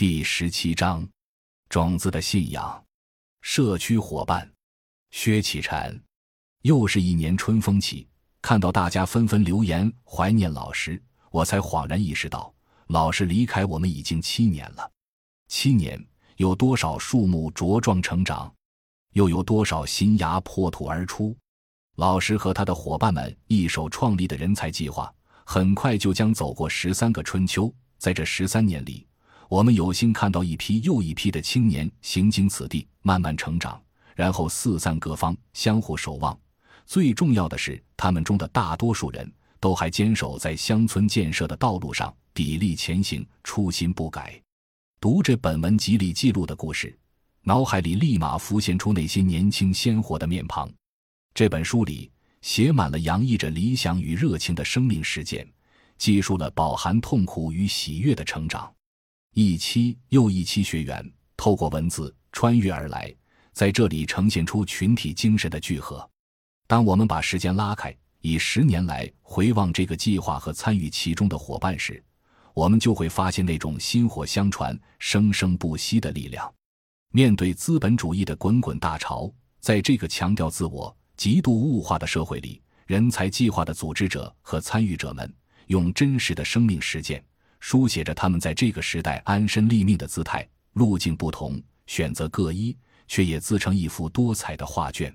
[0.00, 1.06] 第十七章，
[1.68, 2.82] 种子的信仰。
[3.42, 4.50] 社区伙伴，
[5.10, 5.94] 薛启禅。
[6.62, 8.08] 又是一年春风起，
[8.40, 10.98] 看到大家纷纷留言怀念老师，
[11.30, 12.50] 我才恍然意识到，
[12.86, 14.90] 老师离开我们已经七年了。
[15.48, 16.02] 七年，
[16.36, 18.50] 有多少树木茁壮成长，
[19.12, 21.36] 又有多少新芽破土而出？
[21.96, 25.14] 老师和他的伙伴们一手创立的人才计划，
[25.44, 27.70] 很快就将走过十三个春秋。
[27.98, 29.06] 在这十三年里，
[29.50, 33.82] 我们有幸看到一批又一批的青年行经此地，慢慢成长，
[34.14, 36.38] 然后四散各方，相互守望。
[36.86, 39.28] 最重要的是，他们中的大多数人
[39.58, 44.40] 都还坚守在乡村建设的道路上，砥砺前行，初心不改。
[45.00, 46.96] 读着本文集里记录的故事，
[47.42, 50.70] 脑海里立马浮现出那些年轻鲜活的面庞。
[51.34, 52.08] 这本书里
[52.40, 55.44] 写满了洋溢着理想与热情的生命事件，
[55.98, 58.72] 记述了饱含痛苦与喜悦的成长。
[59.32, 63.14] 一期又一期学员透过文字穿越而来，
[63.52, 66.08] 在这里呈现出群体精神的聚合。
[66.66, 72.02] 当我们把时间拉开，以十年来回望这个计划和参与其中的伙伴时，
[72.54, 76.52] 我们就会发现那种薪火相传、生生不息的力量。
[77.12, 85.32] 面对资本主义的滚滚大潮，在这个强调自我、极度物化的社会里，人才计划的组织者和参与者们
[85.68, 87.24] 用真实的生命实践。
[87.60, 95.14] 书写着他们在这个时代安身立命的姿态，路径不同，选择各异，却也自成一幅多彩的画卷。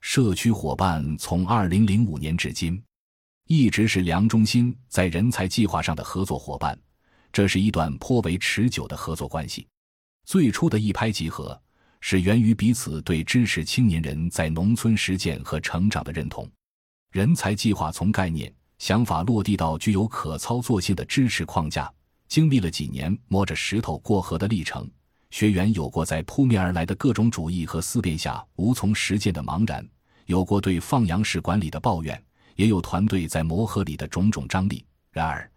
[0.00, 2.82] 社区伙伴从二零零五年至今，
[3.46, 6.78] 一直是梁中心在人才计划上的合作伙伴。
[7.32, 9.66] 这是一段颇为持久的合作关系。
[10.24, 11.60] 最初的一拍即合，
[12.00, 16.48] 是源于彼此对支持青年人在农村实践和成长的认同。
[17.10, 18.52] 人才计划从概念。
[18.84, 21.90] 想法落地到具有可操作性的支持框架，
[22.28, 24.86] 经历了几年摸着石头过河的历程。
[25.30, 29.88] 学员有过在扑面而来的各种主义和思辨下无从实践的茫然，
[30.26, 32.22] 有过对放羊式管理的抱怨，
[32.56, 34.84] 也有团队在磨合里的种种张力。
[35.12, 35.50] 然而，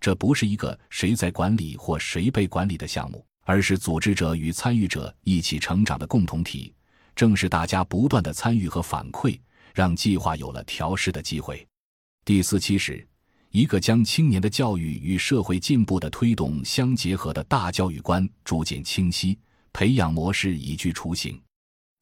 [0.00, 6.74] 这不是一个谁在管理或谁被管理的项目，而是组织者与参与者一起成长的共同体。
[7.14, 9.38] 正是大家不断的参与和反馈，
[9.72, 11.64] 让计划有了调试的机会。
[12.24, 13.04] 第四期时，
[13.50, 19.36] 一个将青年的教育与社会进步的推动相结合的大教育观逐渐清晰，
[19.72, 21.40] 培养模式已具雏形。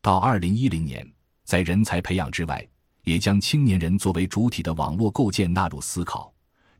[0.02, 1.10] 到二零一零年，
[1.44, 2.68] 在人才培养之外，
[3.02, 6.30] 也将青年人作为主体的网络构建纳入思考，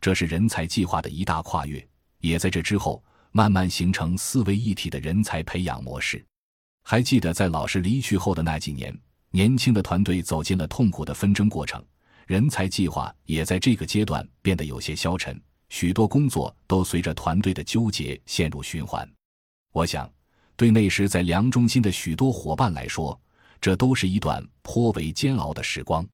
[0.03, 1.83] 这是人才计划的一大跨越。
[2.19, 3.03] 也在这之后，
[3.33, 6.23] 慢慢形成四位一体的人才培养模式。
[6.83, 8.95] 还记得在老师离去后的那几年，
[9.31, 11.83] 年轻的团队走进了痛苦的纷争过程。
[12.31, 15.37] 人才计划也在这个阶段变得有些消沉，
[15.69, 19.05] 许多工作都随着团队的纠结陷入循环。
[19.73, 20.09] 我想，
[20.55, 23.21] 对那时在梁中心的许多伙伴来说，
[23.61, 26.07] 这都是一段颇为煎熬的时光。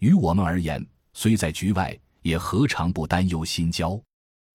[0.00, 3.96] 于我们而言，虽在局外，也何尝不担忧心焦？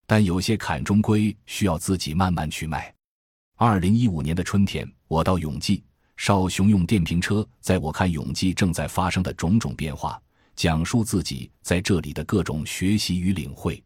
[0.06, 2.94] 但有些坎终归需要自己慢慢去迈。
[3.56, 5.86] 二零一五年的春天，我到永济，
[6.18, 10.22] 少雄用电瓶车载我看永济正在发生的种种变化。
[10.58, 13.82] 讲述自己在这里的各种学习与领会。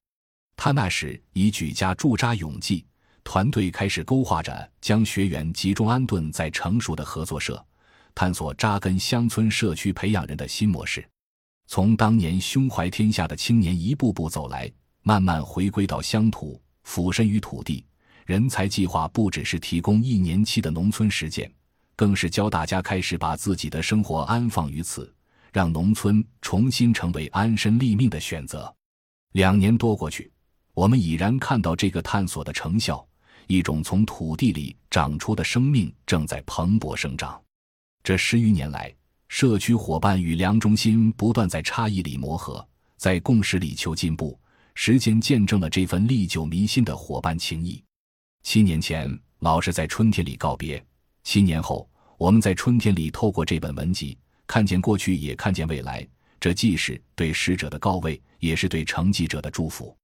[0.56, 2.86] 他那时已举家驻扎永济，
[3.26, 7.64] 团队开始勾画着将学员集中安顿在成熟的合作社，
[8.16, 11.06] 探索扎根乡村社区培养人的新模式。
[11.68, 14.72] 从当年胸怀天下的青年一步步走来，
[15.04, 17.86] 慢慢回归到乡土，俯身于土地。
[18.26, 21.52] 人才计划不只是提供一年期的农村实践，
[21.98, 25.14] 更是教大家开始把自己的生活安放于此。
[25.52, 28.74] 让农村重新成为安身立命的选择。
[29.34, 30.32] 两年多过去，
[30.74, 33.06] 我们已然看到这个探索的成效，
[33.48, 37.42] 一种从土地里长出的生命正在蓬勃生长。
[38.04, 38.94] 这十余年来，
[39.28, 42.66] 社区伙伴与梁中心不断在差异里磨合，
[42.98, 44.38] 在共识里求进步。
[44.74, 47.84] 时间见证了这份历久弥新的伙伴情谊。
[48.42, 50.82] 七年前，老师在春天里告别；
[51.24, 51.88] 七年后，
[52.18, 54.18] 我们在春天里透过这本文集。
[54.52, 56.06] 看见过去，也看见未来。
[56.38, 59.96] 这既是对逝者的告慰，也是对承继者的祝福。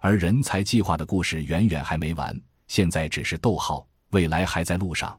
[0.00, 2.36] 而人才计划的故事远远还没完，
[2.66, 5.16] 现在只是逗号，未来还在路上。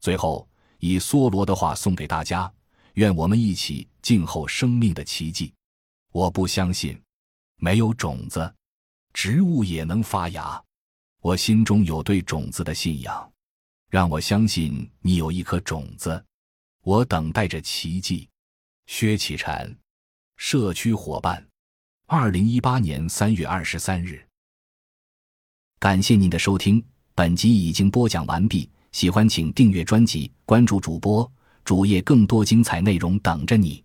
[0.00, 0.48] 最后，
[0.78, 2.50] 以梭罗的话送给大家：
[2.94, 5.52] 愿我们一起静候生命的奇迹。
[6.10, 6.98] 我不相信，
[7.58, 8.50] 没有种子，
[9.12, 10.58] 植物也能发芽。
[11.20, 13.30] 我心中有对种子的信仰，
[13.90, 16.24] 让我相信你有一颗种子。
[16.86, 18.28] 我等待着奇迹。
[18.86, 19.76] 薛启禅，
[20.36, 21.44] 社区伙伴，
[22.06, 24.24] 二零一八年三月二十三日。
[25.80, 26.80] 感谢您的收听，
[27.12, 31.28] 本集已经播讲完毕，喜欢请订阅专辑，关注主播
[31.64, 33.82] 主页，更多精彩内容等着你。